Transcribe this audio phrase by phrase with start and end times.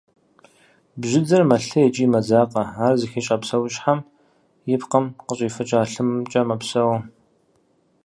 [0.99, 3.99] Бжьыдзэр мэлъей икӏи мэдзакъэ, ар зыхищӏа псэущхьэм
[4.73, 6.93] и пкъым къыщӏифыкӏа лъымкӏэ мэпсэу.